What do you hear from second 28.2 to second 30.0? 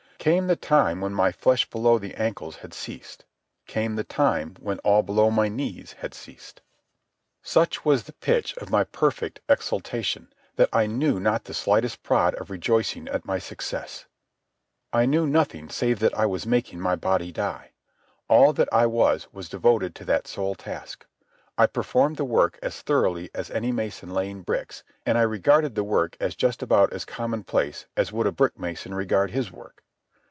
a brick mason regard his work.